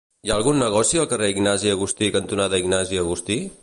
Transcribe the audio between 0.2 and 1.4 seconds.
Hi ha algun negoci al carrer